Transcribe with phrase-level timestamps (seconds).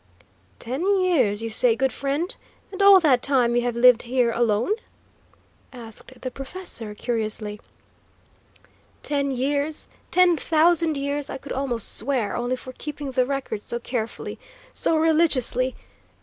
[0.57, 2.35] "Ten years, you say, good friend?
[2.71, 4.73] And all that time you have lived here alone?"
[5.71, 7.61] asked the professor, curiously.
[9.03, 13.77] "Ten years, ten thousand years, I could almost swear, only for keeping the record so
[13.77, 14.39] carefully,
[14.73, 15.75] so religiously.